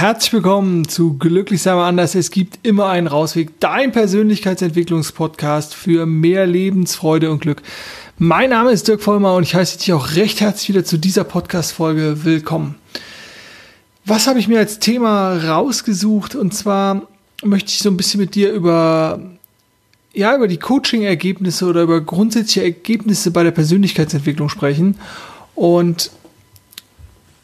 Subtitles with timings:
[0.00, 2.14] herzlich willkommen zu Glücklich sein wir anders.
[2.14, 3.60] Es gibt immer einen Rausweg.
[3.60, 7.60] Dein Persönlichkeitsentwicklungspodcast für mehr Lebensfreude und Glück.
[8.16, 11.24] Mein Name ist Dirk Vollmer und ich heiße dich auch recht herzlich wieder zu dieser
[11.24, 12.76] Podcast-Folge willkommen.
[14.06, 16.34] Was habe ich mir als Thema rausgesucht?
[16.34, 17.02] Und zwar
[17.42, 19.20] möchte ich so ein bisschen mit dir über
[20.14, 24.98] ja, über die Coaching-Ergebnisse oder über grundsätzliche Ergebnisse bei der Persönlichkeitsentwicklung sprechen.
[25.54, 26.10] Und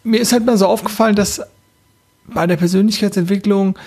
[0.05, 1.43] mir ist halt mal so aufgefallen, dass
[2.33, 3.79] bei der Persönlichkeitsentwicklung,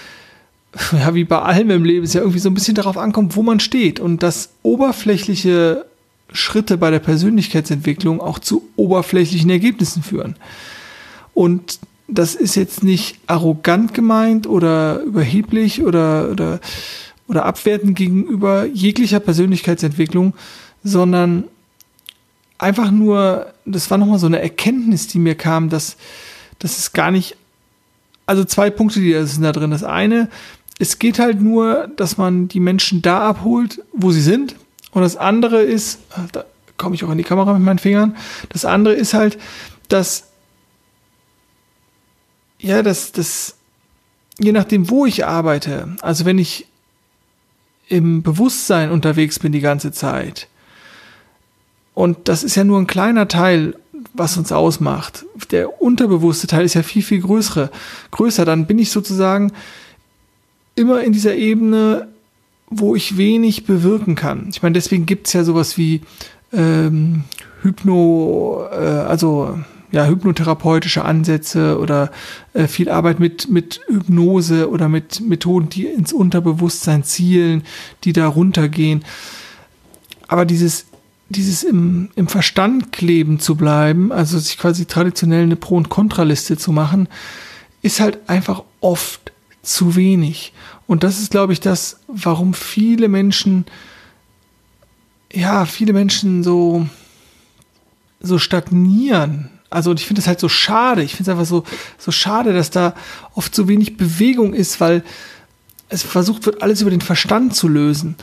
[0.91, 3.43] ja, wie bei allem im Leben, es ja irgendwie so ein bisschen darauf ankommt, wo
[3.43, 5.85] man steht und dass oberflächliche
[6.31, 10.35] Schritte bei der Persönlichkeitsentwicklung auch zu oberflächlichen Ergebnissen führen.
[11.33, 16.59] Und das ist jetzt nicht arrogant gemeint oder überheblich oder, oder,
[17.27, 20.33] oder abwertend gegenüber jeglicher Persönlichkeitsentwicklung,
[20.83, 21.45] sondern
[22.57, 25.97] einfach nur, das war nochmal so eine Erkenntnis, die mir kam, dass,
[26.59, 27.37] dass es gar nicht
[28.29, 29.71] also zwei Punkte, die sind da drin.
[29.71, 30.29] Das eine,
[30.77, 34.55] es geht halt nur, dass man die Menschen da abholt, wo sie sind.
[34.91, 35.99] Und das andere ist,
[36.31, 36.45] da
[36.77, 38.15] komme ich auch in die Kamera mit meinen Fingern.
[38.49, 39.39] Das andere ist halt,
[39.87, 40.27] dass,
[42.59, 43.55] ja, dass, dass,
[44.37, 46.67] je nachdem, wo ich arbeite, also wenn ich
[47.87, 50.47] im Bewusstsein unterwegs bin die ganze Zeit,
[51.95, 53.75] und das ist ja nur ein kleiner Teil
[54.13, 55.25] was uns ausmacht.
[55.51, 57.71] Der unterbewusste Teil ist ja viel, viel größere,
[58.11, 58.45] größer.
[58.45, 59.51] Dann bin ich sozusagen
[60.75, 62.07] immer in dieser Ebene,
[62.69, 64.47] wo ich wenig bewirken kann.
[64.49, 66.01] Ich meine, deswegen gibt es ja sowas wie
[66.53, 67.23] ähm,
[67.61, 69.57] Hypno, äh, also
[69.91, 72.11] ja, hypnotherapeutische Ansätze oder
[72.53, 77.63] äh, viel Arbeit mit, mit Hypnose oder mit Methoden, die ins Unterbewusstsein zielen,
[78.03, 79.03] die da runtergehen.
[80.27, 80.85] Aber dieses
[81.29, 86.57] dieses im, im Verstand kleben zu bleiben, also sich quasi traditionell eine Pro- und Kontraliste
[86.57, 87.07] zu machen,
[87.81, 89.31] ist halt einfach oft
[89.61, 90.53] zu wenig.
[90.87, 93.65] Und das ist, glaube ich, das, warum viele Menschen,
[95.31, 96.87] ja, viele Menschen so,
[98.19, 99.51] so stagnieren.
[99.69, 101.03] Also, und ich finde es halt so schade.
[101.03, 101.63] Ich finde es einfach so,
[101.99, 102.95] so schade, dass da
[103.35, 105.03] oft so wenig Bewegung ist, weil
[105.89, 108.15] es versucht wird, alles über den Verstand zu lösen.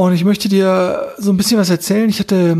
[0.00, 2.08] Und ich möchte dir so ein bisschen was erzählen.
[2.08, 2.56] Ich hatte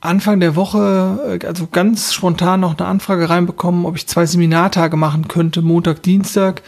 [0.00, 4.96] Anfang der Woche, äh, also ganz spontan noch eine Anfrage reinbekommen, ob ich zwei Seminartage
[4.96, 6.62] machen könnte, Montag, Dienstag.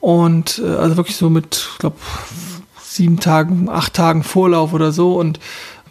[0.00, 1.94] Und äh, also wirklich so mit, ich glaube,
[2.82, 5.14] sieben Tagen, acht Tagen Vorlauf oder so.
[5.14, 5.38] Und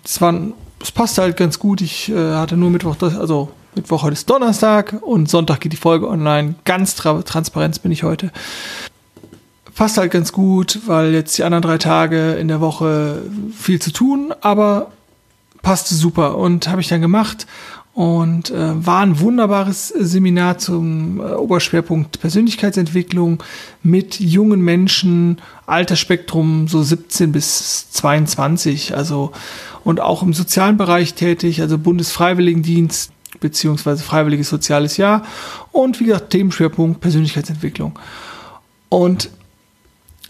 [0.03, 0.35] es war,
[0.81, 1.79] es passte halt ganz gut.
[1.79, 6.09] Ich äh, hatte nur Mittwoch, also Mittwoch heute ist Donnerstag und Sonntag geht die Folge
[6.09, 6.55] online.
[6.65, 8.33] Ganz tra transparent bin ich heute
[9.79, 13.21] passt halt ganz gut, weil jetzt die anderen drei Tage in der Woche
[13.57, 14.91] viel zu tun, aber
[15.61, 17.47] passte super und habe ich dann gemacht
[17.93, 23.41] und äh, war ein wunderbares Seminar zum äh, Oberschwerpunkt Persönlichkeitsentwicklung
[23.81, 29.31] mit jungen Menschen, Altersspektrum so 17 bis 22, also
[29.85, 35.23] und auch im sozialen Bereich tätig, also Bundesfreiwilligendienst beziehungsweise Freiwilliges Soziales Jahr
[35.71, 37.97] und wie gesagt Themenschwerpunkt Persönlichkeitsentwicklung.
[38.89, 39.29] Und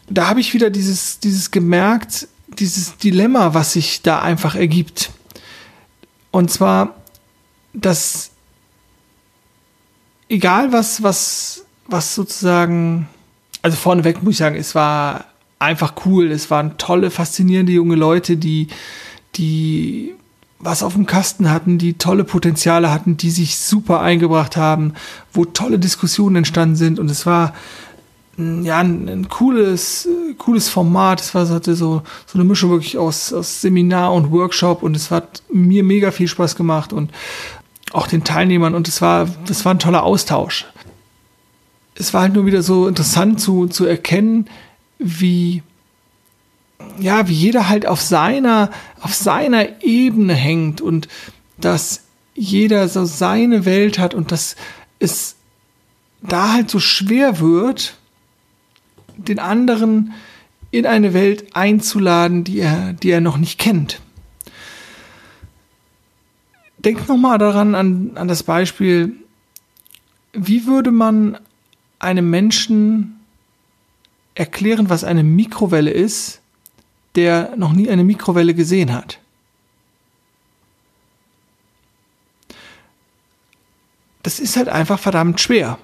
[0.09, 5.11] da habe ich wieder dieses, dieses gemerkt, dieses Dilemma, was sich da einfach ergibt.
[6.31, 6.95] Und zwar,
[7.73, 8.31] dass
[10.27, 13.07] egal was, was, was sozusagen,
[13.61, 15.25] also vorneweg muss ich sagen, es war
[15.59, 16.31] einfach cool.
[16.31, 18.67] Es waren tolle, faszinierende junge Leute, die,
[19.35, 20.15] die
[20.59, 24.93] was auf dem Kasten hatten, die tolle Potenziale hatten, die sich super eingebracht haben,
[25.31, 26.99] wo tolle Diskussionen entstanden sind.
[26.99, 27.53] Und es war
[28.63, 30.07] ja, ein, ein, cooles,
[30.37, 31.21] cooles Format.
[31.21, 35.11] Es war, hatte so, so eine Mischung wirklich aus, aus Seminar und Workshop und es
[35.11, 37.11] hat mir mega viel Spaß gemacht und
[37.91, 40.65] auch den Teilnehmern und es war, das war ein toller Austausch.
[41.95, 44.47] Es war halt nur wieder so interessant zu, zu erkennen,
[44.99, 45.63] wie,
[46.97, 48.69] ja, wie jeder halt auf seiner,
[49.01, 51.07] auf seiner Ebene hängt und
[51.57, 52.03] dass
[52.35, 54.55] jeder so seine Welt hat und dass
[54.99, 55.35] es
[56.21, 57.95] da halt so schwer wird,
[59.27, 60.13] den anderen
[60.71, 64.01] in eine Welt einzuladen, die er, die er noch nicht kennt.
[66.77, 69.15] Denk nochmal daran, an, an das Beispiel,
[70.33, 71.37] wie würde man
[71.97, 73.19] einem Menschen
[74.35, 76.41] erklären, was eine Mikrowelle ist,
[77.15, 79.19] der noch nie eine Mikrowelle gesehen hat?
[84.23, 85.79] Das ist halt einfach verdammt schwer.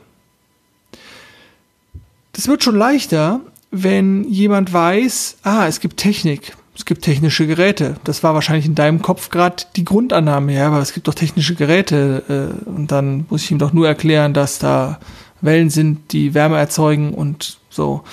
[2.35, 3.39] Das wird schon leichter,
[3.71, 7.95] wenn jemand weiß, ah, es gibt Technik, es gibt technische Geräte.
[8.03, 11.55] Das war wahrscheinlich in deinem Kopf gerade die Grundannahme, ja, aber es gibt doch technische
[11.55, 12.59] Geräte.
[12.67, 14.99] Äh, und dann muss ich ihm doch nur erklären, dass da
[15.39, 18.03] Wellen sind, die Wärme erzeugen und so.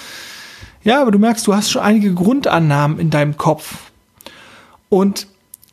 [0.85, 3.91] Ja, aber du merkst, du hast schon einige Grundannahmen in deinem Kopf.
[4.89, 5.27] Und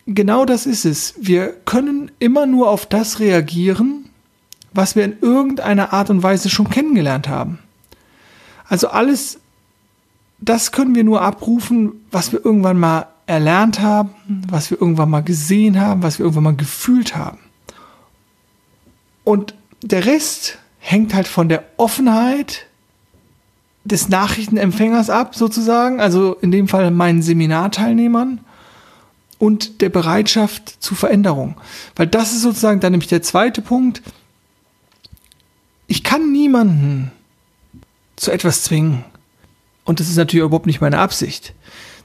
[0.07, 1.13] genau das ist es.
[1.21, 4.05] Wir können immer nur auf das reagieren,
[4.73, 7.59] was wir in irgendeiner Art und Weise schon kennengelernt haben.
[8.69, 9.39] Also alles,
[10.39, 14.11] das können wir nur abrufen, was wir irgendwann mal erlernt haben,
[14.47, 17.39] was wir irgendwann mal gesehen haben, was wir irgendwann mal gefühlt haben.
[19.23, 22.65] Und der Rest hängt halt von der Offenheit
[23.83, 28.39] des Nachrichtenempfängers ab, sozusagen, also in dem Fall meinen Seminarteilnehmern
[29.37, 31.55] und der Bereitschaft zu Veränderung.
[31.95, 34.01] Weil das ist sozusagen dann nämlich der zweite Punkt.
[35.87, 37.11] Ich kann niemanden
[38.19, 39.05] zu etwas zwingen.
[39.85, 41.53] Und das ist natürlich überhaupt nicht meine Absicht.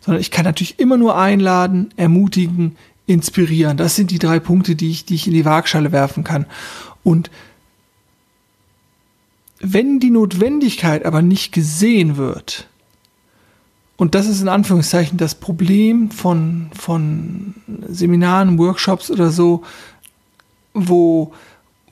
[0.01, 2.77] Sondern ich kann natürlich immer nur einladen, ermutigen,
[3.07, 3.77] inspirieren.
[3.77, 6.47] Das sind die drei Punkte, die ich, die ich in die Waagschale werfen kann.
[7.03, 7.31] Und
[9.61, 12.69] wenn die Notwendigkeit aber nicht gesehen wird,
[13.97, 17.55] und das ist in Anführungszeichen das Problem von, von
[17.89, 19.63] Seminaren, Workshops oder so,
[20.75, 21.33] wo,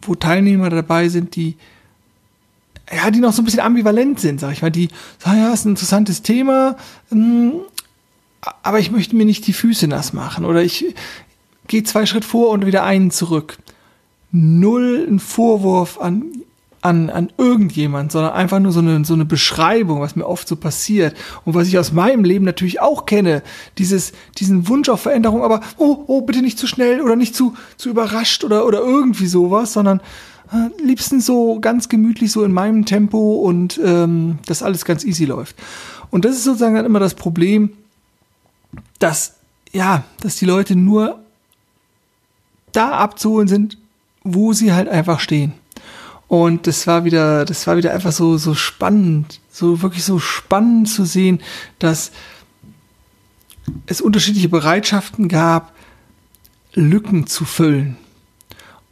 [0.02, 1.56] wo Teilnehmer dabei sind, die,
[2.94, 5.64] ja, die noch so ein bisschen ambivalent sind, sag ich mal, die sagen, ja, ist
[5.64, 6.76] ein interessantes Thema,
[7.10, 7.52] hm,
[8.62, 10.94] aber ich möchte mir nicht die Füße nass machen oder ich
[11.68, 13.58] gehe zwei Schritt vor und wieder einen zurück.
[14.32, 16.42] Null ein Vorwurf an
[16.82, 20.56] an, an irgendjemand, sondern einfach nur so eine, so eine Beschreibung, was mir oft so
[20.56, 23.42] passiert und was ich aus meinem Leben natürlich auch kenne.
[23.78, 27.54] Dieses, diesen Wunsch auf Veränderung, aber oh, oh, bitte nicht zu schnell oder nicht zu,
[27.76, 30.00] zu überrascht oder, oder irgendwie sowas, sondern
[30.82, 35.56] liebsten so ganz gemütlich so in meinem Tempo und ähm, das alles ganz easy läuft.
[36.10, 37.72] Und das ist sozusagen dann immer das Problem,
[38.98, 39.36] dass,
[39.72, 41.20] ja, dass die Leute nur
[42.72, 43.78] da abzuholen sind,
[44.22, 45.52] wo sie halt einfach stehen.
[46.28, 50.88] Und das war wieder, das war wieder einfach so, so spannend, so wirklich so spannend
[50.88, 51.42] zu sehen,
[51.78, 52.12] dass
[53.86, 55.74] es unterschiedliche Bereitschaften gab,
[56.74, 57.98] Lücken zu füllen.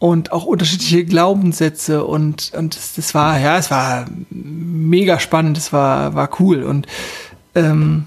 [0.01, 5.73] Und auch unterschiedliche Glaubenssätze und, und das, das war, ja, es war mega spannend, es
[5.73, 6.63] war, war cool.
[6.65, 6.87] Und
[7.55, 8.07] ähm,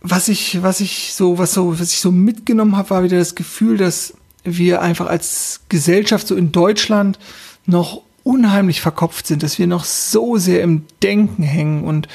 [0.00, 3.36] was ich, was ich so, was so, was ich so mitgenommen habe, war wieder das
[3.36, 7.20] Gefühl, dass wir einfach als Gesellschaft so in Deutschland
[7.64, 12.08] noch unheimlich verkopft sind, dass wir noch so sehr im Denken hängen und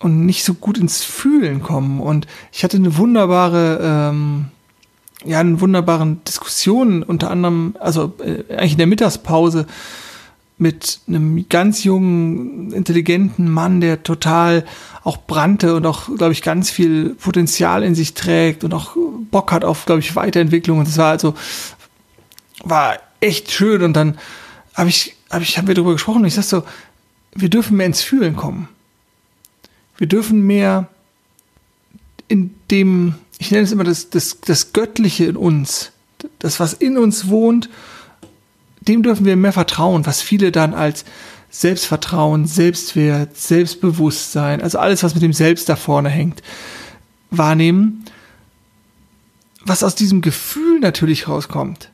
[0.00, 2.00] und nicht so gut ins Fühlen kommen.
[2.00, 4.46] Und ich hatte eine wunderbare, ähm,
[5.24, 9.66] ja, eine wunderbaren Diskussion, unter anderem, also äh, eigentlich in der Mittagspause
[10.60, 14.66] mit einem ganz jungen, intelligenten Mann, der total
[15.04, 18.94] auch brannte und auch, glaube ich, ganz viel Potenzial in sich trägt und auch
[19.30, 20.78] Bock hat auf, glaube ich, Weiterentwicklung.
[20.78, 21.34] Und das war also,
[22.62, 23.82] war echt schön.
[23.82, 24.18] Und dann
[24.74, 26.62] habe ich, habe ich, haben wir darüber gesprochen und ich sag so,
[27.34, 28.68] wir dürfen mehr ins Fühlen kommen.
[29.96, 30.88] Wir dürfen mehr
[32.28, 35.92] in dem, ich nenne es immer das, das, das Göttliche in uns,
[36.38, 37.70] das, was in uns wohnt,
[38.82, 41.06] dem dürfen wir mehr vertrauen, was viele dann als
[41.48, 46.42] Selbstvertrauen, Selbstwert, Selbstbewusstsein, also alles, was mit dem Selbst da vorne hängt,
[47.30, 48.04] wahrnehmen,
[49.64, 51.90] was aus diesem Gefühl natürlich rauskommt.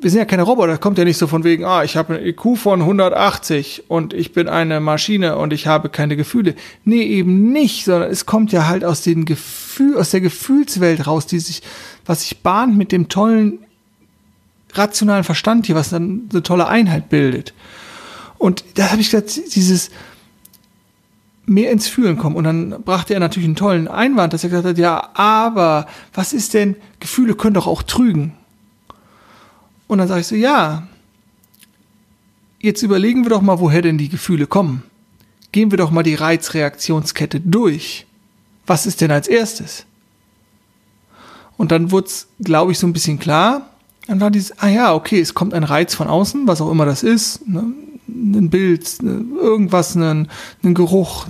[0.00, 2.26] Wir sind ja keine Roboter, kommt ja nicht so von wegen, ah, ich habe ein
[2.26, 6.54] IQ von 180 und ich bin eine Maschine und ich habe keine Gefühle.
[6.84, 11.26] Nee, eben nicht, sondern es kommt ja halt aus den Gefühl, aus der Gefühlswelt raus,
[11.26, 11.62] die sich,
[12.04, 13.60] was sich bahnt mit dem tollen
[14.72, 17.54] rationalen Verstand hier, was dann eine tolle Einheit bildet.
[18.38, 19.90] Und da habe ich gesagt, dieses
[21.46, 22.36] mehr ins Fühlen kommen.
[22.36, 26.32] Und dann brachte er natürlich einen tollen Einwand, dass er gesagt hat, ja, aber was
[26.32, 28.32] ist denn, Gefühle können doch auch trügen.
[29.86, 30.86] Und dann sage ich so, ja,
[32.60, 34.82] jetzt überlegen wir doch mal, woher denn die Gefühle kommen.
[35.52, 38.06] Gehen wir doch mal die Reizreaktionskette durch.
[38.66, 39.84] Was ist denn als erstes?
[41.56, 43.70] Und dann wurde es, glaube ich, so ein bisschen klar,
[44.06, 46.84] dann war dieses, ah ja, okay, es kommt ein Reiz von außen, was auch immer
[46.84, 47.72] das ist, ne,
[48.06, 50.28] ein Bild, ne, irgendwas, ein,
[50.62, 51.26] ein Geruch.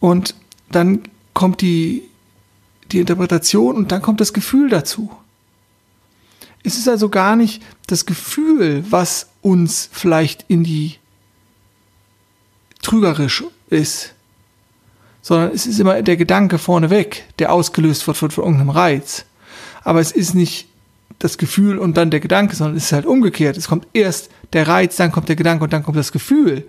[0.00, 0.34] Und
[0.70, 1.02] dann
[1.34, 2.02] kommt die,
[2.92, 5.10] die Interpretation und dann kommt das Gefühl dazu.
[6.66, 10.96] Es ist also gar nicht das Gefühl, was uns vielleicht in die
[12.82, 14.14] trügerisch ist,
[15.22, 19.26] sondern es ist immer der Gedanke vorneweg, der ausgelöst wird von, irgendeinem Reiz.
[19.84, 20.66] Aber es ist nicht
[21.20, 23.56] das Gefühl und dann der Gedanke, sondern es ist halt umgekehrt.
[23.56, 26.66] Es kommt erst der Reiz, dann kommt der Gedanke und dann kommt das Gefühl.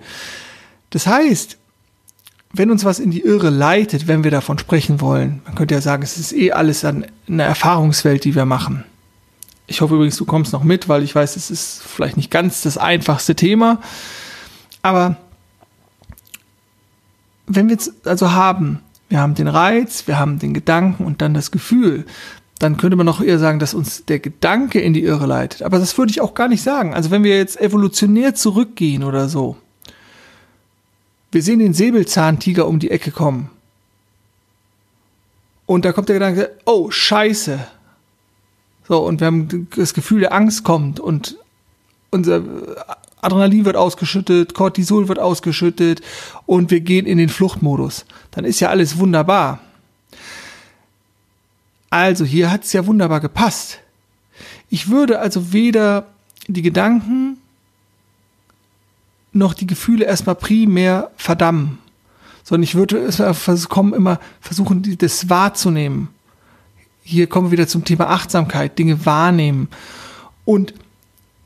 [0.92, 1.58] Das heißt,
[2.54, 5.82] wenn uns was in die Irre leitet, wenn wir davon sprechen wollen, man könnte ja
[5.82, 8.84] sagen, es ist eh alles eine Erfahrungswelt, die wir machen.
[9.68, 12.62] Ich hoffe übrigens, du kommst noch mit, weil ich weiß, es ist vielleicht nicht ganz
[12.62, 13.82] das einfachste Thema.
[14.82, 15.18] Aber
[17.48, 21.34] wenn wir jetzt also haben, wir haben den Reiz, wir haben den Gedanken und dann
[21.34, 22.06] das Gefühl,
[22.60, 25.62] dann könnte man noch eher sagen, dass uns der Gedanke in die Irre leitet.
[25.62, 26.94] Aber das würde ich auch gar nicht sagen.
[26.94, 29.58] Also wenn wir jetzt evolutionär zurückgehen oder so,
[31.32, 33.50] wir sehen den Säbelzahntiger um die Ecke kommen.
[35.66, 37.60] Und da kommt der Gedanke, oh, scheiße.
[38.88, 41.38] So, und wir haben das Gefühl, der Angst kommt und
[42.10, 42.42] unser
[43.20, 46.02] Adrenalin wird ausgeschüttet, Cortisol wird ausgeschüttet
[46.46, 48.06] und wir gehen in den Fluchtmodus.
[48.32, 49.60] Dann ist ja alles wunderbar.
[51.90, 53.80] Also hier hat es ja wunderbar gepasst.
[54.70, 56.08] Ich würde also weder
[56.48, 57.38] die Gedanken
[59.34, 61.80] noch die Gefühle erstmal primär verdammen,
[62.44, 66.10] sondern ich würde es kommen, immer versuchen, das wahrzunehmen.
[67.10, 69.70] Hier kommen wir wieder zum Thema Achtsamkeit, Dinge wahrnehmen.
[70.44, 70.74] Und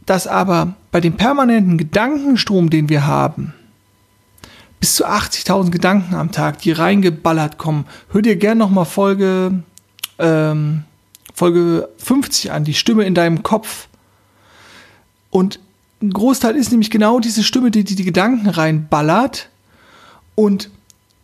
[0.07, 3.53] dass aber bei dem permanenten Gedankenstrom, den wir haben,
[4.79, 9.61] bis zu 80.000 Gedanken am Tag, die reingeballert kommen, hör dir gern nochmal Folge,
[10.17, 10.85] ähm,
[11.35, 13.87] Folge 50 an, die Stimme in deinem Kopf.
[15.29, 15.59] Und
[16.01, 19.49] ein Großteil ist nämlich genau diese Stimme, die, die die Gedanken reinballert
[20.33, 20.71] und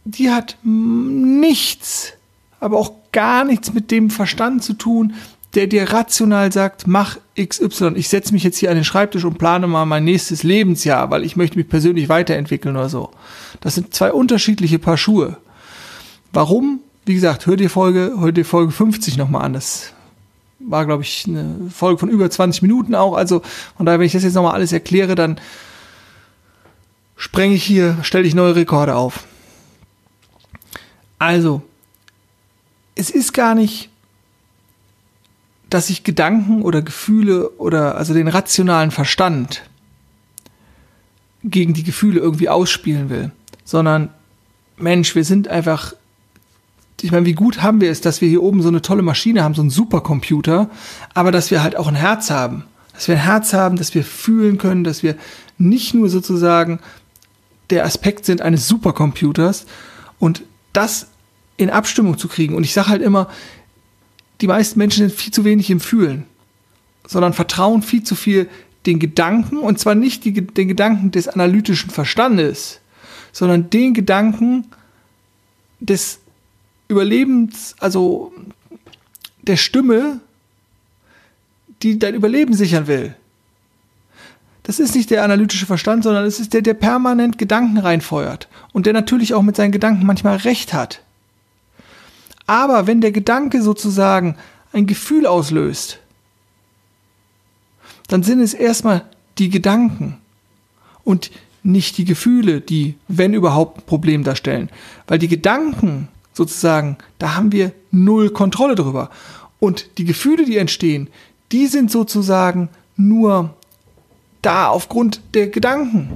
[0.05, 2.13] die hat nichts,
[2.59, 5.13] aber auch gar nichts mit dem Verstand zu tun,
[5.55, 7.93] der dir rational sagt, mach XY.
[7.95, 11.23] Ich setze mich jetzt hier an den Schreibtisch und plane mal mein nächstes Lebensjahr, weil
[11.23, 13.11] ich möchte mich persönlich weiterentwickeln oder so.
[13.61, 15.37] Das sind zwei unterschiedliche Paar Schuhe.
[16.33, 16.81] Warum?
[17.05, 19.53] Wie gesagt, hör dir Folge, hör dir Folge 50 nochmal an.
[19.53, 19.93] Das
[20.59, 23.15] war, glaube ich, eine Folge von über 20 Minuten auch.
[23.15, 23.41] Also
[23.77, 25.39] von daher, wenn ich das jetzt nochmal alles erkläre, dann
[27.15, 29.23] sprenge ich hier, stelle ich neue Rekorde auf.
[31.19, 31.63] Also,
[32.97, 33.89] es ist gar nicht,
[35.69, 39.63] dass ich Gedanken oder Gefühle oder also den rationalen Verstand
[41.43, 43.31] gegen die Gefühle irgendwie ausspielen will,
[43.63, 44.09] sondern
[44.77, 45.93] Mensch, wir sind einfach
[47.01, 49.43] ich meine, wie gut haben wir es, dass wir hier oben so eine tolle Maschine
[49.43, 50.69] haben, so einen Supercomputer,
[51.13, 52.63] aber dass wir halt auch ein Herz haben.
[52.93, 55.15] Dass wir ein Herz haben, dass wir fühlen können, dass wir
[55.59, 56.79] nicht nur sozusagen
[57.69, 59.67] der Aspekt sind eines Supercomputers
[60.17, 60.41] und
[60.73, 61.07] das
[61.57, 62.55] in Abstimmung zu kriegen.
[62.55, 63.29] Und ich sage halt immer,
[64.41, 66.25] die meisten Menschen sind viel zu wenig im Fühlen,
[67.05, 68.47] sondern vertrauen viel zu viel
[68.85, 72.79] den Gedanken und zwar nicht die, den Gedanken des analytischen Verstandes,
[73.31, 74.67] sondern den Gedanken
[75.79, 76.19] des
[76.87, 78.31] Überlebens, also
[79.41, 80.21] der Stimme,
[81.83, 83.15] die dein Überleben sichern will.
[84.63, 88.85] Das ist nicht der analytische Verstand, sondern es ist der, der permanent Gedanken reinfeuert und
[88.85, 91.01] der natürlich auch mit seinen Gedanken manchmal recht hat.
[92.47, 94.35] Aber wenn der Gedanke sozusagen
[94.73, 95.99] ein Gefühl auslöst,
[98.07, 99.05] dann sind es erstmal
[99.37, 100.17] die Gedanken
[101.03, 101.29] und
[101.61, 104.69] nicht die Gefühle, die, wenn überhaupt, ein Problem darstellen.
[105.07, 109.09] Weil die Gedanken sozusagen, da haben wir null Kontrolle drüber.
[109.59, 111.09] Und die Gefühle, die entstehen,
[111.51, 113.55] die sind sozusagen nur
[114.41, 116.09] da aufgrund der Gedanken.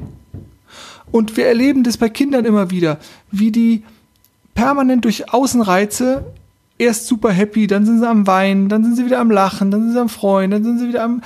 [1.12, 3.00] Und wir erleben das bei Kindern immer wieder,
[3.32, 3.84] wie die
[4.54, 6.26] permanent durch Außenreize
[6.78, 9.84] erst super happy, dann sind sie am Weinen, dann sind sie wieder am Lachen, dann
[9.84, 11.22] sind sie am Freuen, dann sind sie wieder am.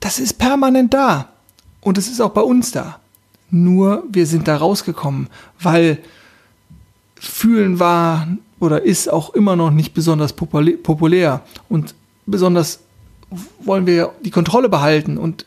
[0.00, 1.28] Das ist permanent da.
[1.80, 3.00] Und es ist auch bei uns da.
[3.50, 5.28] Nur wir sind da rausgekommen,
[5.60, 5.98] weil
[7.14, 8.28] Fühlen war
[8.60, 11.94] oder ist auch immer noch nicht besonders populär und
[12.26, 12.80] besonders
[13.60, 15.46] wollen wir die Kontrolle behalten und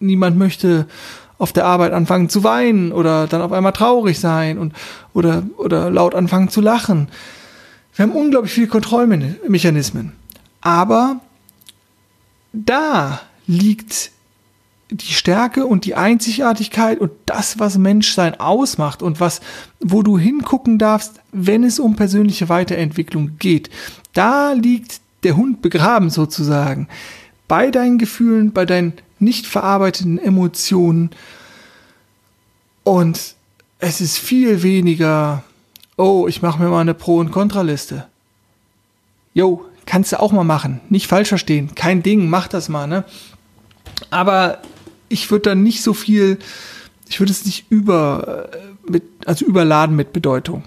[0.00, 0.86] niemand möchte
[1.38, 4.72] auf der Arbeit anfangen zu weinen oder dann auf einmal traurig sein und
[5.12, 7.08] oder oder laut anfangen zu lachen.
[7.94, 10.12] Wir haben unglaublich viele Kontrollmechanismen,
[10.60, 11.20] aber
[12.52, 14.10] da liegt
[14.90, 19.40] die Stärke und die Einzigartigkeit und das, was Menschsein ausmacht und was,
[19.80, 23.68] wo du hingucken darfst, wenn es um persönliche Weiterentwicklung geht.
[24.12, 26.88] Da liegt der Hund begraben sozusagen.
[27.48, 31.10] Bei deinen Gefühlen, bei deinen nicht verarbeiteten Emotionen.
[32.84, 33.34] Und
[33.78, 35.44] es ist viel weniger,
[35.96, 38.06] oh, ich mache mir mal eine Pro- und Kontraliste.
[39.34, 40.80] Jo, kannst du auch mal machen.
[40.88, 41.74] Nicht falsch verstehen.
[41.74, 43.04] Kein Ding, mach das mal, ne?
[44.10, 44.62] Aber
[45.08, 46.38] ich würde dann nicht so viel,
[47.08, 50.64] ich würde es nicht über, äh, mit, also überladen mit Bedeutung.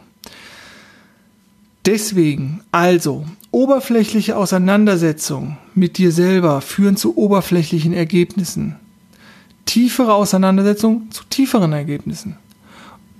[1.85, 8.75] Deswegen, also, oberflächliche Auseinandersetzungen mit dir selber führen zu oberflächlichen Ergebnissen.
[9.65, 12.37] Tiefere Auseinandersetzungen zu tieferen Ergebnissen.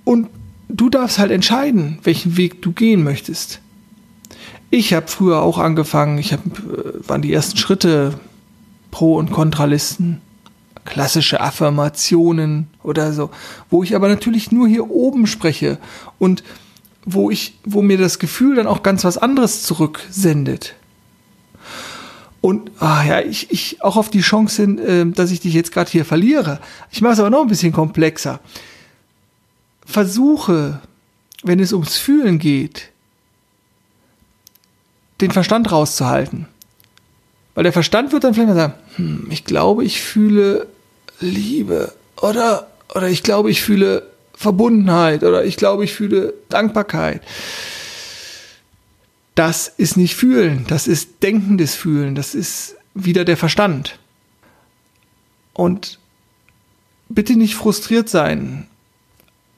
[0.03, 0.27] Und
[0.67, 3.61] du darfst halt entscheiden, welchen Weg du gehen möchtest.
[4.69, 8.19] Ich habe früher auch angefangen, ich hab, äh, waren die ersten Schritte
[8.91, 10.21] Pro- und Kontralisten,
[10.85, 13.29] klassische Affirmationen oder so,
[13.69, 15.77] wo ich aber natürlich nur hier oben spreche
[16.17, 16.43] und
[17.05, 20.75] wo ich, wo mir das Gefühl dann auch ganz was anderes zurücksendet.
[22.41, 25.72] Und ah ja, ich, ich auch auf die Chance hin, äh, dass ich dich jetzt
[25.72, 26.60] gerade hier verliere.
[26.91, 28.39] Ich mache es aber noch ein bisschen komplexer.
[29.86, 30.79] Versuche,
[31.43, 32.89] wenn es ums Fühlen geht,
[35.22, 36.48] den Verstand rauszuhalten.
[37.55, 40.67] Weil der Verstand wird dann vielleicht mal sagen, hm, ich glaube, ich fühle
[41.19, 44.03] Liebe oder, oder ich glaube, ich fühle
[44.34, 47.22] Verbundenheit oder ich glaube, ich fühle Dankbarkeit.
[49.39, 53.98] Das ist nicht fühlen, das ist denkendes Fühlen, das ist wieder der Verstand.
[55.53, 55.98] Und
[57.08, 58.67] bitte nicht frustriert sein.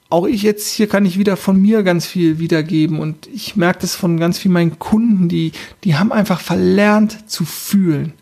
[0.08, 3.80] Auch ich jetzt hier kann ich wieder von mir ganz viel wiedergeben und ich merke
[3.80, 5.50] das von ganz vielen meinen Kunden, die,
[5.82, 8.12] die haben einfach verlernt zu fühlen.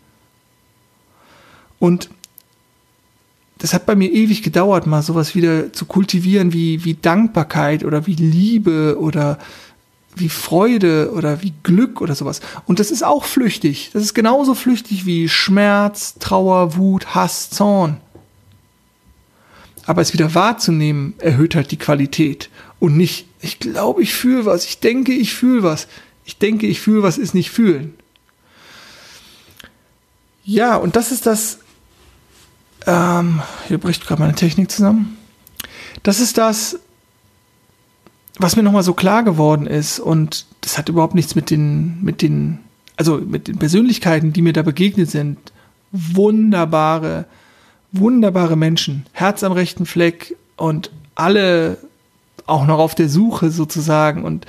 [1.77, 2.09] Und
[3.59, 8.07] das hat bei mir ewig gedauert, mal sowas wieder zu kultivieren wie, wie Dankbarkeit oder
[8.07, 9.37] wie Liebe oder
[10.15, 12.41] wie Freude oder wie Glück oder sowas.
[12.65, 13.91] Und das ist auch flüchtig.
[13.93, 17.97] Das ist genauso flüchtig wie Schmerz, Trauer, Wut, Hass, Zorn.
[19.85, 22.49] Aber es wieder wahrzunehmen, erhöht halt die Qualität.
[22.79, 25.87] Und nicht, ich glaube, ich fühle was, ich denke, ich fühle was.
[26.25, 27.95] Ich denke, ich fühle was, ist nicht fühlen.
[30.43, 31.59] Ja, und das ist das,
[32.85, 35.17] ähm, hier bricht gerade meine Technik zusammen.
[36.03, 36.79] Das ist das,
[38.41, 39.99] was mir nochmal so klar geworden ist.
[39.99, 42.59] Und das hat überhaupt nichts mit den, mit den,
[42.97, 45.37] also mit den Persönlichkeiten, die mir da begegnet sind.
[45.91, 47.25] Wunderbare,
[47.91, 49.05] wunderbare Menschen.
[49.11, 51.77] Herz am rechten Fleck und alle
[52.45, 54.45] auch noch auf der Suche sozusagen und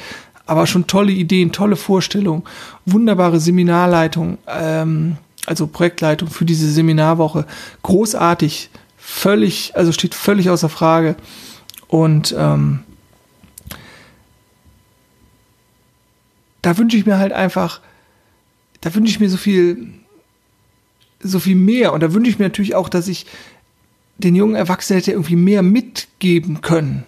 [0.46, 2.42] aber schon tolle Ideen, tolle Vorstellungen,
[2.84, 4.38] wunderbare Seminarleitung.
[4.48, 7.46] Ähm, also Projektleitung für diese Seminarwoche.
[7.82, 11.16] Großartig, völlig, also steht völlig außer Frage.
[11.88, 12.80] Und ähm,
[16.62, 17.80] da wünsche ich mir halt einfach,
[18.80, 19.92] da wünsche ich mir so viel,
[21.20, 21.92] so viel mehr.
[21.92, 23.26] Und da wünsche ich mir natürlich auch, dass ich
[24.18, 27.04] den jungen Erwachsenen hätte irgendwie mehr mitgeben können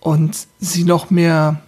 [0.00, 1.62] und sie noch mehr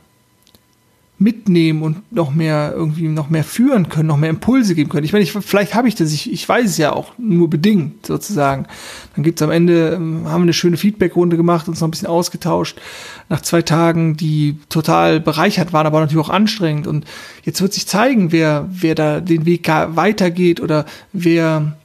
[1.16, 5.04] mitnehmen und noch mehr irgendwie noch mehr führen können, noch mehr Impulse geben können.
[5.04, 8.06] Ich meine, ich, vielleicht habe ich das, ich, ich weiß es ja auch nur bedingt
[8.06, 8.66] sozusagen.
[9.14, 12.08] Dann gibt's am Ende, ähm, haben wir eine schöne Feedbackrunde gemacht, uns noch ein bisschen
[12.08, 12.80] ausgetauscht
[13.28, 16.88] nach zwei Tagen, die total bereichert waren, aber natürlich auch anstrengend.
[16.88, 17.04] Und
[17.44, 21.76] jetzt wird sich zeigen, wer, wer da den Weg weitergeht oder wer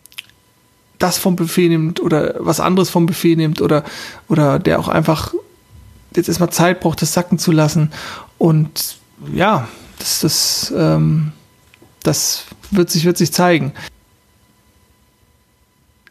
[0.97, 3.83] das vom Buffet nimmt oder was anderes vom Buffet nimmt oder,
[4.27, 5.33] oder der auch einfach
[6.15, 7.91] jetzt erstmal Zeit braucht, das sacken zu lassen.
[8.37, 8.98] Und
[9.33, 11.31] ja, das, das, ähm,
[12.03, 13.73] das wird, sich, wird sich zeigen.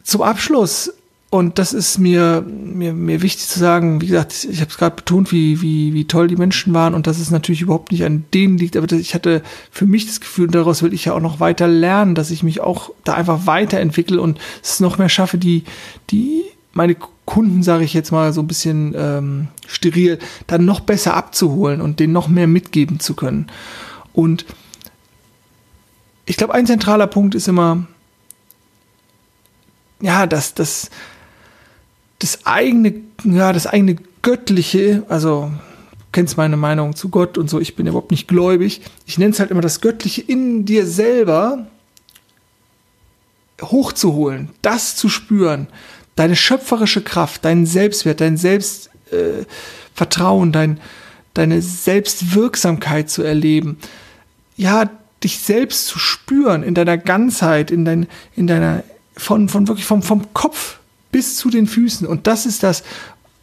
[0.03, 0.91] Zum Abschluss,
[1.31, 4.95] und das ist mir, mir, mir wichtig zu sagen, wie gesagt, ich habe es gerade
[4.95, 8.25] betont, wie, wie, wie toll die Menschen waren und dass es natürlich überhaupt nicht an
[8.33, 11.39] denen liegt, aber ich hatte für mich das Gefühl, daraus will ich ja auch noch
[11.39, 15.65] weiter lernen, dass ich mich auch da einfach weiterentwickle und es noch mehr schaffe, die,
[16.09, 16.95] die meine
[17.29, 21.99] Kunden, sage ich jetzt mal so ein bisschen ähm, steril, dann noch besser abzuholen und
[21.99, 23.45] denen noch mehr mitgeben zu können.
[24.13, 24.47] Und
[26.25, 27.85] ich glaube, ein zentraler Punkt ist immer,
[30.01, 30.89] ja, dass das,
[32.17, 35.51] das eigene, ja, das eigene Göttliche, also
[35.99, 38.81] du kennst meine Meinung zu Gott und so, ich bin überhaupt nicht gläubig.
[39.05, 41.67] Ich nenne es halt immer das Göttliche in dir selber
[43.61, 45.67] hochzuholen, das zu spüren,
[46.19, 50.81] deine schöpferische Kraft, deinen Selbstwert, dein Selbstvertrauen, äh, dein,
[51.33, 53.77] deine Selbstwirksamkeit zu erleben.
[54.57, 54.89] Ja,
[55.23, 58.83] dich selbst zu spüren in deiner Ganzheit, in, dein, in deiner,
[59.15, 60.79] von, von wirklich vom, vom Kopf
[61.11, 62.05] bis zu den Füßen.
[62.05, 62.83] Und das ist das,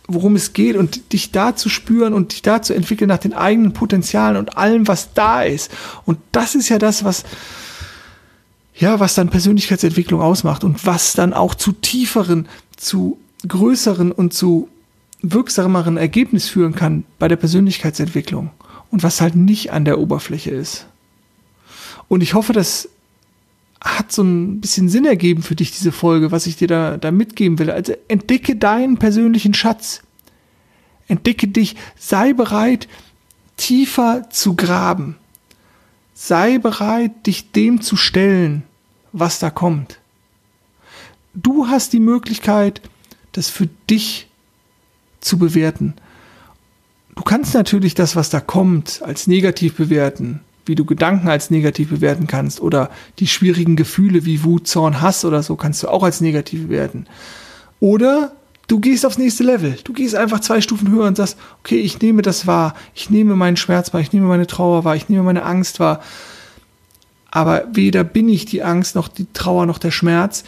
[0.06, 3.32] worum es geht und dich da zu spüren und dich da zu entwickeln nach den
[3.32, 5.70] eigenen Potenzialen und allem, was da ist.
[6.04, 7.24] Und das ist ja das, was,
[8.78, 14.68] ja, was dann Persönlichkeitsentwicklung ausmacht und was dann auch zu tieferen, zu größeren und zu
[15.22, 18.50] wirksameren Ergebnis führen kann bei der Persönlichkeitsentwicklung
[18.90, 20.86] und was halt nicht an der Oberfläche ist.
[22.08, 22.88] Und ich hoffe, das
[23.80, 27.10] hat so ein bisschen Sinn ergeben für dich, diese Folge, was ich dir da, da
[27.10, 27.70] mitgeben will.
[27.70, 30.02] Also entdecke deinen persönlichen Schatz.
[31.08, 32.88] Entdecke dich, sei bereit,
[33.56, 35.16] tiefer zu graben.
[36.14, 38.62] Sei bereit, dich dem zu stellen,
[39.12, 39.98] was da kommt.
[41.36, 42.80] Du hast die Möglichkeit,
[43.32, 44.28] das für dich
[45.20, 45.94] zu bewerten.
[47.14, 50.40] Du kannst natürlich das, was da kommt, als negativ bewerten.
[50.66, 55.24] wie du Gedanken als negativ bewerten kannst oder die schwierigen Gefühle wie Wut, Zorn, Hass
[55.24, 57.06] oder so kannst du auch als negativ bewerten.
[57.78, 58.32] Oder
[58.66, 59.78] du gehst aufs nächste Level.
[59.84, 63.36] Du gehst einfach zwei Stufen höher und sagst, okay, ich nehme das wahr, ich nehme
[63.36, 66.02] meinen Schmerz wahr, ich nehme meine Trauer wahr, ich nehme meine Angst wahr.
[67.30, 70.42] Aber weder bin ich die Angst, noch die Trauer, noch der Schmerz,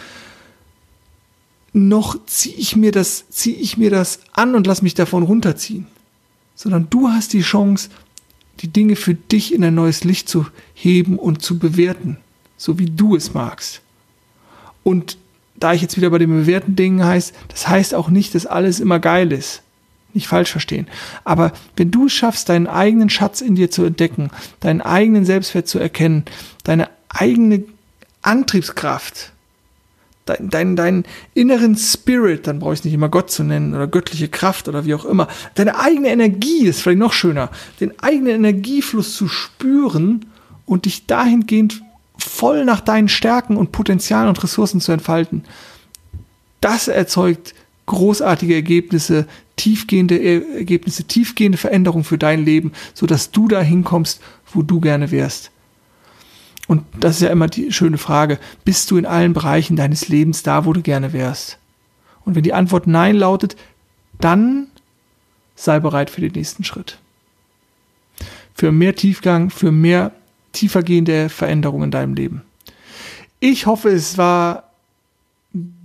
[1.78, 5.86] noch ziehe ich mir das, ziehe ich mir das an und lass mich davon runterziehen.
[6.54, 7.90] Sondern du hast die Chance,
[8.60, 12.18] die Dinge für dich in ein neues Licht zu heben und zu bewerten,
[12.56, 13.80] so wie du es magst.
[14.82, 15.18] Und
[15.56, 18.80] da ich jetzt wieder bei den bewährten Dingen heißt, das heißt auch nicht, dass alles
[18.80, 19.62] immer geil ist.
[20.14, 20.88] Nicht falsch verstehen.
[21.24, 25.68] Aber wenn du es schaffst, deinen eigenen Schatz in dir zu entdecken, deinen eigenen Selbstwert
[25.68, 26.24] zu erkennen,
[26.64, 27.64] deine eigene
[28.22, 29.32] Antriebskraft,
[30.28, 33.86] deinen dein, dein inneren Spirit, dann brauche ich es nicht immer Gott zu nennen oder
[33.86, 38.34] göttliche Kraft oder wie auch immer, deine eigene Energie ist vielleicht noch schöner, den eigenen
[38.34, 40.26] Energiefluss zu spüren
[40.66, 41.82] und dich dahingehend
[42.16, 45.44] voll nach deinen Stärken und Potenzialen und Ressourcen zu entfalten.
[46.60, 47.54] Das erzeugt
[47.86, 50.22] großartige Ergebnisse, tiefgehende
[50.54, 54.20] Ergebnisse, tiefgehende Veränderungen für dein Leben, sodass du dahin kommst,
[54.52, 55.50] wo du gerne wärst.
[56.68, 60.44] Und das ist ja immer die schöne Frage, bist du in allen Bereichen deines Lebens
[60.44, 61.58] da, wo du gerne wärst?
[62.24, 63.56] Und wenn die Antwort Nein lautet,
[64.20, 64.68] dann
[65.56, 66.98] sei bereit für den nächsten Schritt.
[68.54, 70.12] Für mehr Tiefgang, für mehr
[70.52, 72.42] tiefergehende Veränderungen in deinem Leben.
[73.40, 74.64] Ich hoffe, es war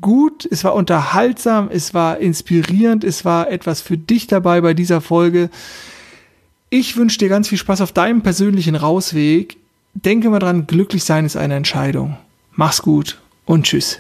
[0.02, 5.00] gut, es war unterhaltsam, es war inspirierend, es war etwas für dich dabei bei dieser
[5.00, 5.50] Folge.
[6.70, 9.63] Ich wünsche dir ganz viel Spaß auf deinem persönlichen Rausweg
[9.94, 12.18] denke mal dran, glücklich sein ist eine Entscheidung.
[12.52, 13.98] Mach's gut und tschüss.